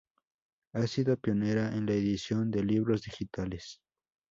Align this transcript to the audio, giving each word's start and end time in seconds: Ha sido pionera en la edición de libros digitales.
Ha 0.73 0.87
sido 0.87 1.15
pionera 1.15 1.75
en 1.75 1.85
la 1.85 1.93
edición 1.93 2.49
de 2.49 2.63
libros 2.63 3.03
digitales. 3.03 3.79